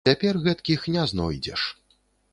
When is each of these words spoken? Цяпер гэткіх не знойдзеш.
Цяпер 0.09 0.39
гэткіх 0.47 0.87
не 0.95 1.03
знойдзеш. 1.13 1.69